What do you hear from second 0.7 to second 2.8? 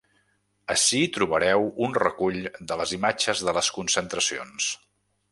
Ací trobareu un recull de